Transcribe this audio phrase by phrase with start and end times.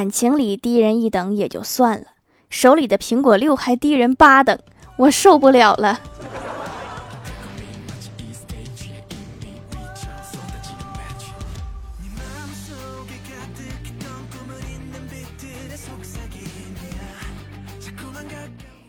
[0.00, 2.06] 感情里低人一等也就算了，
[2.48, 4.58] 手里的苹果六还低人八等，
[4.96, 6.00] 我受不了了。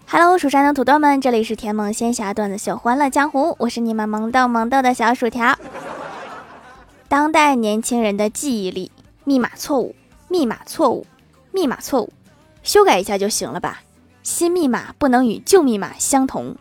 [0.07, 5.57] Hello，蜀山的土豆们，这里是甜萌仙侠段子秀《欢乐江湖》，我是你们萌豆萌豆的小薯条。
[7.09, 8.93] 当代年轻人的记忆力，
[9.25, 9.93] 密码错误，
[10.31, 11.05] 密码错误，
[11.51, 12.13] 密码错误，
[12.63, 13.81] 修改一下就行了吧？
[14.23, 16.55] 新密码不能与旧密码相同。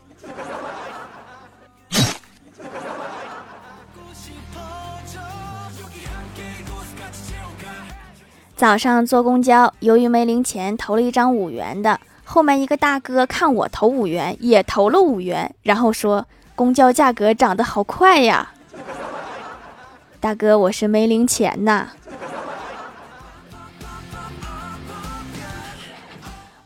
[8.56, 12.00] 早上坐公交，由于没零钱，投了一张五元的。
[12.24, 18.52] 后面一个大哥看我投五元，也投了五元，然后说：“公交价格涨得好快呀！”
[20.18, 21.90] 大哥，我是没零钱呐。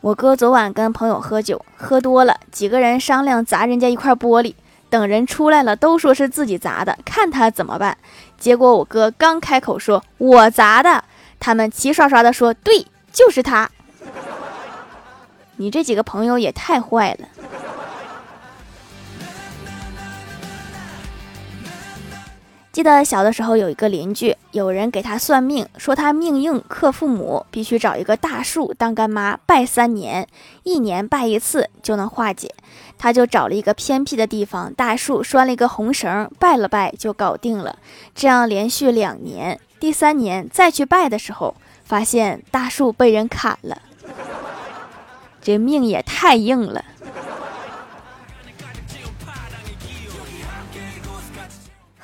[0.05, 4.53] 我哥昨晚跟朋友喝酒，喝多了，几个人商量砸人家一块玻璃，
[4.87, 7.97] 等人出来了，都说是自己砸的，看他怎么办。
[8.37, 11.03] 结果我哥刚开口说“我砸的”，
[11.41, 13.67] 他们齐刷刷的说：“对，就是他。
[15.57, 17.27] ”你这几个朋友也太坏了！
[22.75, 30.27] 记得小的时候有一个邻居，有人给他算命，说他命硬克父母，必须找一个大树当干妈，拜三年，
[30.63, 32.53] 一年拜一次就能化解。
[32.97, 37.77] 他就找了一个偏僻的地方，大树拴了一个红绳，拜了拜就搞定了。
[38.13, 43.81] 这样连续两年，第三年再去拜的时候，发现大树被人砍了。
[45.41, 46.83] 这命也太硬了。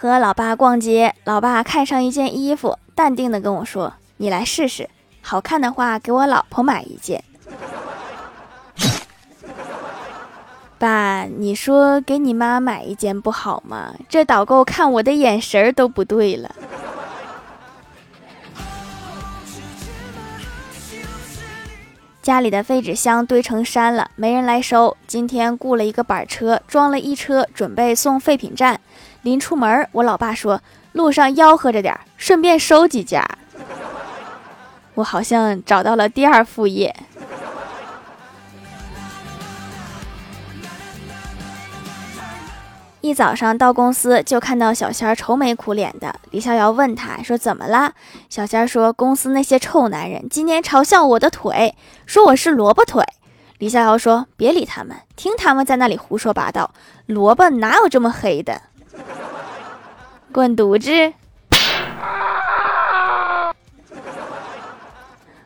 [0.02, 4.90] 和老爸逛街，老爸看上一件衣服，淡定的跟我说：“你来试试，
[5.22, 7.24] 好看的话给我老婆买一件。”
[10.80, 13.94] 爸，你说给你妈买一件不好吗？
[14.10, 16.56] 这导购看我的眼神都不对了。
[22.24, 24.98] 家里的废纸箱堆成山了，没人来收。
[25.06, 28.82] 今天雇了一个板车，装了一车，准备送废品站。
[29.24, 30.62] 临出门，我老爸说
[30.94, 33.24] ：“路上吆喝着点，顺便收几家。”
[34.96, 36.96] 我好像找到了第二副业。
[43.00, 47.94] 一早上到公司就看到小仙愁眉苦脸的，李逍遥问他说：“怎么了？”
[48.30, 53.04] 小仙说：“公司那些臭男人今天嘲笑我的腿，说我是萝卜腿。”
[53.58, 56.72] 李逍遥说：“别理他们，听他们在那里胡说八道。
[57.08, 58.62] 萝卜哪有这么黑的？
[60.32, 61.14] 滚犊子！”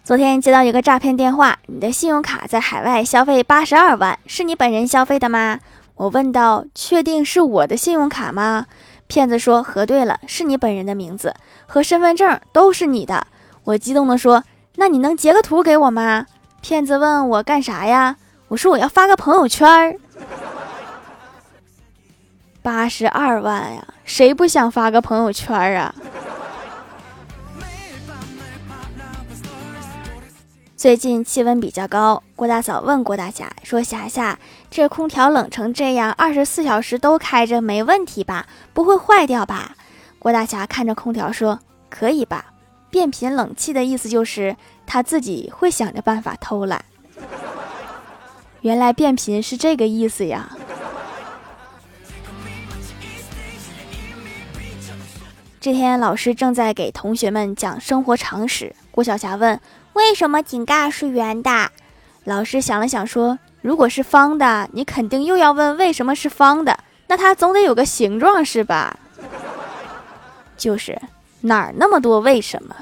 [0.03, 5.59] 昨天接到一个诈骗电话，你的信用卡在海外消费八十二万，是你本人消费的吗？
[5.95, 8.67] 我问道：“确定是我的信用卡吗？”
[9.07, 11.33] 骗子说：“核对了，是你本人的名字
[11.65, 13.25] 和身份证都是你的。”
[13.65, 14.43] 我激动地说
[14.77, 16.27] ：“那你能截个图给我吗？”
[16.61, 18.17] 骗子问我干啥呀？
[18.49, 19.95] 我说我要发个朋友圈儿。
[22.65, 25.93] 八十二万呀，谁不想发个朋友圈啊？
[30.75, 34.39] 最近气温比较高，郭大嫂问郭大侠说：“霞霞，
[34.71, 38.47] 这空调冷成这样，二十四小时都开着，没问题吧？
[38.73, 39.75] 不会坏掉吧？”
[40.17, 41.59] 郭大侠看着空调说
[41.91, 42.45] ：“可以吧？
[42.89, 44.55] 变频冷气的意思就是
[44.87, 46.83] 他自己会想着办法偷懒。
[48.61, 50.49] 原来变频是这个意思呀！”
[55.65, 59.59] 这天，老师正在给同学们讲生活常识，郭晓霞问。
[59.93, 61.71] 为什么井盖是圆的？
[62.23, 66.77] 老师想了想说：“如果是方的，你肯定又要问为什么是方的，
[67.07, 68.95] 那它总得有个形状是吧？”
[70.55, 71.01] 就是
[71.41, 72.75] 哪儿那么多为什么？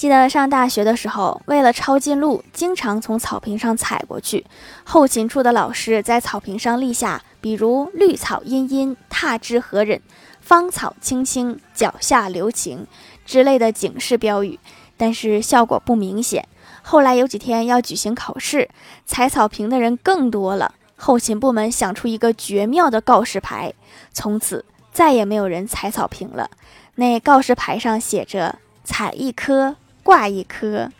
[0.00, 4.46] 记得上大学的时候，为了抄近路，经常从草坪上踩过去。
[4.82, 10.00] 后勤处的老师在草坪上立下，比如“绿草茵茵，踏之何忍”。
[10.40, 12.86] 芳草青青，脚下留情
[13.26, 14.58] 之类的警示标语，
[14.96, 16.48] 但是效果不明显。
[16.80, 18.70] 后来有几天要举行考试，
[19.04, 20.76] 踩草坪的人更多了。
[20.96, 23.74] 后勤部门想出一个绝妙的告示牌，
[24.14, 26.48] 从此再也没有人踩草坪了。
[26.94, 30.90] 那告示牌上写着：“踩一颗挂一颗。”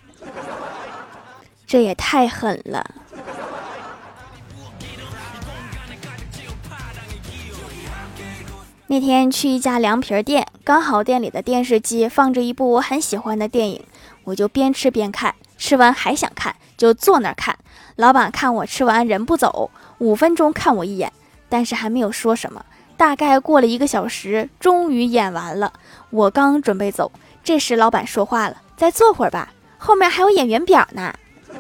[1.67, 2.85] 这也太狠了。
[8.89, 13.85] 那天去一家凉皮儿店，刚好店里的电视机放着一部我很喜欢的电影，
[14.25, 17.57] 我就边吃边看，吃完还想看，就坐那儿看。
[17.95, 21.13] 老板看我吃完人不走，五分钟看我一眼，
[21.49, 22.65] 但是还没有说什么。
[22.97, 25.73] 大概过了一个小时，终于演完了，
[26.11, 27.13] 我刚准备走，
[27.45, 31.13] 这时老板说话了：“再坐会儿吧，后面还有演员表呢。”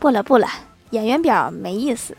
[0.00, 0.48] 不了不了，
[0.90, 2.16] 演员表没意思。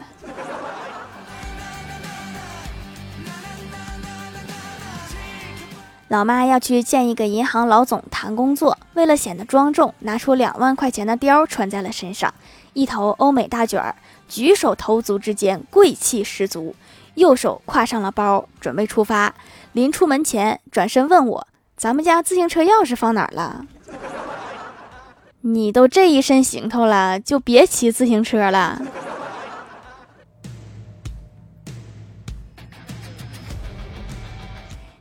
[6.08, 12.34] 老妈要去见一个银行老总谈工作，为了显得庄重，拿出两万块钱的貂穿在了身上，
[12.72, 13.98] 一头欧美大卷儿，
[14.30, 16.74] 举手投足之间贵气十足。
[17.16, 19.34] 右手挎上了包，准备出发。
[19.74, 23.66] 临出门前，转身问我：“咱们家自行车钥匙放哪儿了？”
[25.42, 28.82] 你都这一身行头了，就别骑自行车了。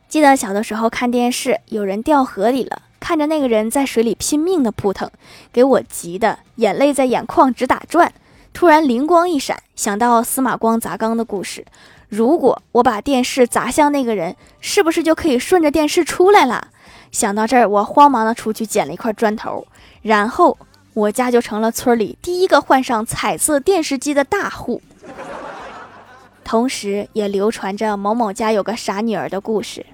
[0.07, 5.09] 记得小的时候看电视，有人掉河里了，看着那个人在水里拼命的扑腾，
[5.51, 8.13] 给我急的眼泪在眼眶直打转。
[8.55, 11.65] 突然灵光一闪，想到司马光砸缸的故事，
[12.07, 16.69] 如果我把电视砸向那个人，是不是就可以顺着电视出来了？
[17.11, 19.67] 想到这儿，我慌忙的出去捡了一块砖头，
[20.01, 20.57] 然后
[20.93, 24.81] 我家就成了村里第一个换上彩色电视机的大户。
[26.45, 29.85] 同时，也流传着某某家有个傻女儿的故事。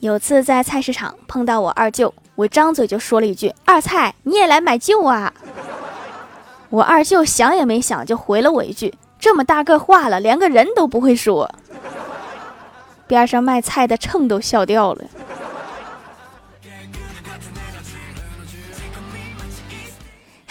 [0.00, 5.30] 有次在菜市场碰到我二舅，我张嘴就说了一句：“二菜，你也来买舅啊？”
[6.70, 11.54] 我二舅想也没想就回了我一句：“这么大个话了，连个人都不会说。”
[13.06, 15.04] 边上卖菜的秤都笑掉了。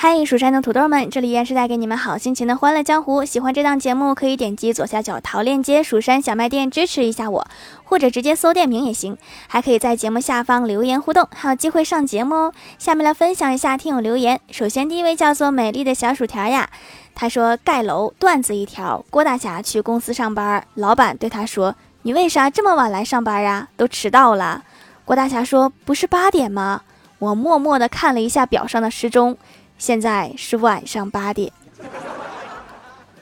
[0.01, 3.25] 嗨，蜀山的土豆们，这里依然是带给你们好心情的欢乐江湖。
[3.25, 7.45] 喜欢这档节目，可以点击左下角淘链接“蜀山小卖店”支持一下我，
[7.83, 9.17] 或者直接搜店名也行。
[9.47, 12.53] 还可以在节目下方留言互动，还有机会上节目哦。
[12.77, 14.39] 下面来分享一下听友留言。
[14.49, 16.69] 首先，第一位叫做美丽的小薯条呀，
[17.13, 23.67] 他说盖楼段子一条：郭大侠去公司上班，老板对他说：“你为啥这么晚来上班呀？
[23.75, 24.63] 都迟到了。”
[25.03, 26.83] 郭大侠说：“不是八点吗？”
[27.19, 29.37] 我默默地看了一下表上的时钟。
[29.79, 31.51] 现在是晚上八点，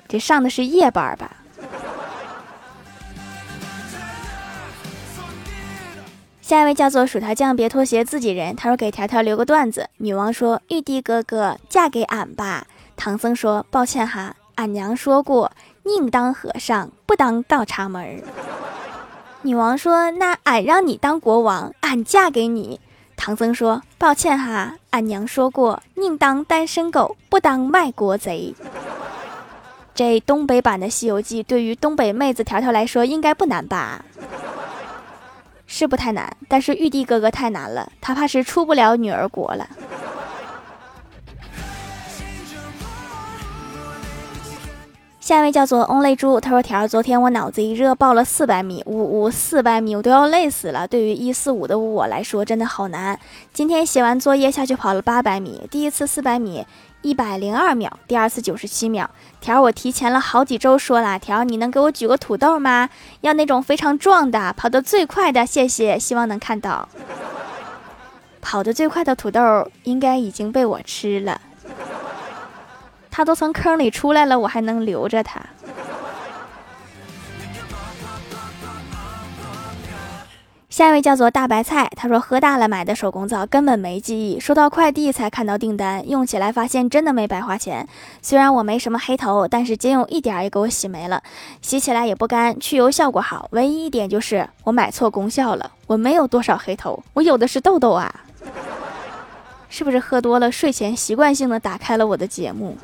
[0.08, 1.38] 这上的是夜班吧？
[6.42, 8.56] 下一位叫做薯条酱，别拖鞋，自己人。
[8.56, 9.90] 他说给条条留个段子。
[9.98, 12.66] 女王说：“玉帝哥哥，嫁给俺吧。”
[12.98, 15.52] 唐僧说：“抱歉哈，俺娘说过，
[15.84, 18.24] 宁当和尚，不当倒插门。”
[19.44, 22.80] 女王说：“那俺让你当国王，俺嫁给你。”
[23.18, 28.56] 唐僧说：“抱歉哈，俺娘说过，宁当单身狗，不当卖国贼。”
[29.94, 34.06] 这东北版的《西游记》对于东北妹子条条来说应该不难吧？
[35.66, 39.68] 是不太难，但是玉帝哥哥太难了，他怕是出不了女儿国了。
[45.28, 50.88] 下一位叫做 only 猪，他说：“条，昨天我脑子一热，报了四百米，呜呜，四百米我都要累死了。
[50.88, 53.20] 对于一四五的我来说，真的好难。
[53.52, 56.66] 今天写完作业下去跑了八百米，第一次四百米
[57.02, 59.10] 一百零二秒，第二次九十七秒。
[59.42, 62.88] 条，我提前了好几周说了，条，你能给我举个土豆吗？
[63.20, 66.88] 要那种非常壮的，跑得最快的，谢谢，希望能看到。
[68.40, 71.42] 跑得最快的土豆应该已经被我吃了。”
[73.18, 75.42] 他都从坑里出来了，我还能留着他。
[80.70, 87.88] 下一位叫做大白菜，他说喝大了买的手工皂根本没记忆，收到快递才看到订单，用起来发现真的没白花钱。
[88.22, 91.24] 虽然我没什么黑头，但是仅有一点也给我洗没了，
[91.64, 93.48] 洗起来也不干，去油效果好。
[93.54, 98.14] 唯一一点就是我买错功效了，我没有多少黑头，我有的是痘痘啊。
[99.70, 100.52] 是不是喝多了？
[100.52, 102.78] 睡前习惯性的打开了我的节目。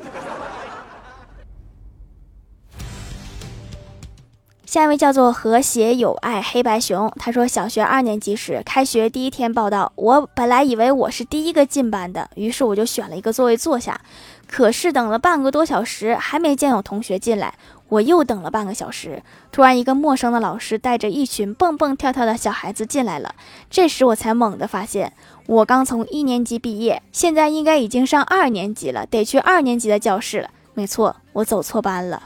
[4.66, 14.00] 下一位叫做和谐友爱黑白熊，他说小学二年级时开学第一天报道，我本来以为我是第一个进班的，于是我就选了一个座位坐下。
[14.48, 17.54] 可是等了半个多小时，还没见有同学进来。
[17.88, 19.22] 我又等了半个小时，
[19.52, 23.36] 突然一个陌生的老师带着一群蹦蹦跳跳的小孩子进来了。
[23.70, 25.12] 这时我才猛地发现，
[25.46, 30.50] 我刚从一年级毕业，现在应该已经上二年级了，得去二年级的教室了。
[30.72, 32.22] 没错，我走错班了。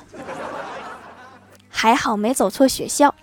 [1.69, 3.15] 还好没走错学校。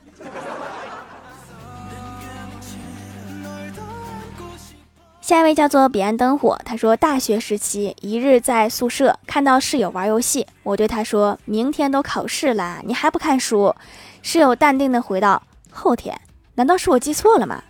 [5.21, 13.73] 下一位叫做彼岸灯火，他说大学时期一日在宿舍看到室友玩游戏，我对他说明天都考试了，你还不看书？
[14.21, 16.19] 室友淡定的回道：后天？
[16.53, 17.63] 难道是我记错了吗？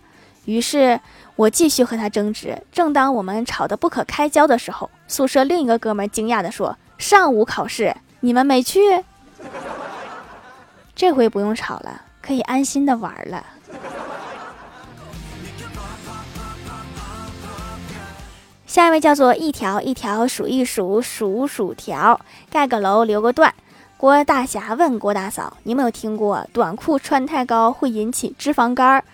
[0.44, 1.00] 于是
[1.36, 2.60] 我继续和他争执。
[2.72, 8.80] 正当我们吵得不可开交的时候，宿舍另一个哥们惊讶地说：上午考试，你们没去？
[10.96, 13.44] 这回不用吵了，可以安心的玩了。
[18.66, 23.54] 下一位叫做一条一条数一数数薯条，盖个楼留个段。
[23.96, 29.04] 郭大侠问郭大嫂：“你有没有听过短裤穿太高会引起脂肪肝儿？”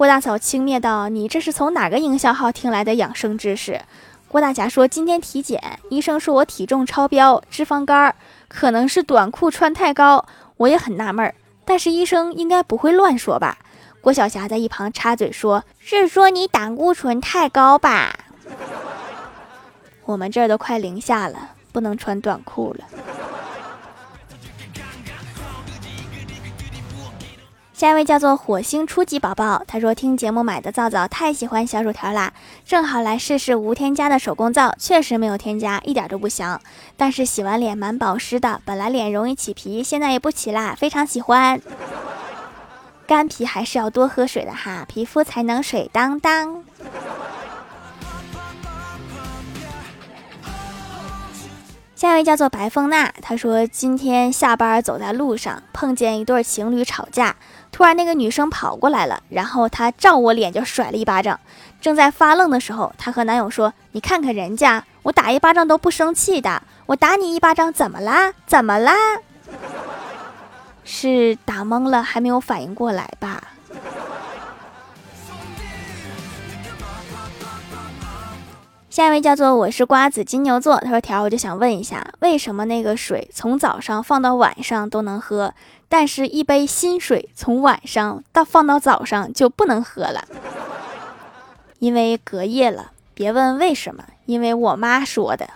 [0.00, 3.82] 郭大嫂轻蔑道：“你这是从哪个营销号听来的养生知识？”
[4.28, 8.14] 郭大侠说：“今天体检，医生说我体重超标，脂肪肝，
[8.48, 10.24] 可能是短裤穿太高。”
[10.56, 11.34] 我也很纳闷儿，
[11.66, 13.58] 但是医生应该不会乱说吧？
[14.00, 18.18] 郭晓霞在一旁插嘴说：“是说你胆固醇太高吧？”
[20.06, 22.86] 我们这儿都快零下了，不能穿短裤了。
[27.80, 32.30] 下一位叫做火星初级宝宝，他说听节目买的皂皂太喜欢小薯条啦，
[32.66, 36.60] 正好来试试无添加的手工皂，确实没有添加，一点都不香，
[36.98, 41.58] 但是洗完脸蛮保湿的，本来脸容易起皮，现在也不起啦，非常喜欢。
[43.06, 46.62] 干皮还是要多喝水的哈，皮肤才能水当当。
[51.94, 57.36] 下一位叫做白凤娜，她说今天下班走在路上，碰见一对情侣吵架，
[57.72, 61.38] 突然那个女生跑过来了，然后她照我脸就甩了一巴掌。
[61.80, 68.34] 正在发愣的时候，她和男友说：“你看看人家，我打一巴掌都不生气的，我打你一巴掌怎么啦？
[68.46, 68.92] 怎么啦？
[70.84, 73.42] 是打懵了，还没有反应过来吧？”
[78.90, 85.54] 下一位叫做我是瓜子金牛座，他说条我就想问一下，为什么那个水从早上放到晚上都能喝，
[85.90, 90.24] 但是一杯新水从晚上到放到早上就不能喝了？
[91.80, 92.92] 因为隔夜了。
[93.12, 95.50] 别问为什么，因为我妈说的。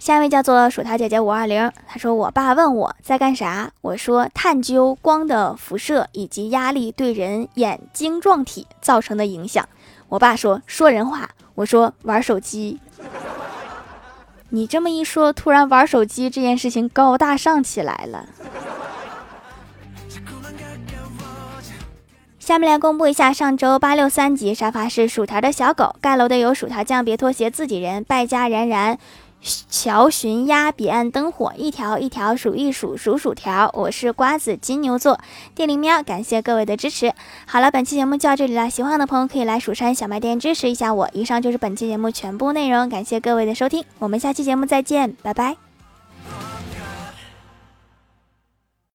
[0.00, 9.66] 下一位叫做薯条姐姐五二零，她说我爸问我在干啥，我说探究光的辐射以及压力对人眼晶状体造成的影响。
[10.08, 12.80] 我爸说说人话，我说玩手机。
[14.54, 18.28] 你这么一说，突然玩手机这件事情高大上起来了。
[22.38, 28.96] 下面来公布一下上周八六三级沙发是薯条的小狗盖楼的有薯条酱别拖鞋自己人败家然然。
[29.68, 33.70] 桥寻鸭彼岸灯火，一条一条数一数数薯条。
[33.74, 35.20] 我是瓜子金牛座
[35.54, 37.12] 电灵喵，感谢各位的支持。
[37.46, 41.10] 好了，本期节目就到这里了，喜欢的朋友可以来蜀山小卖店支持一下我。
[41.12, 45.63] 以上就是本期节目全部内容，感谢各位的收听，我们下期节目再见，拜拜。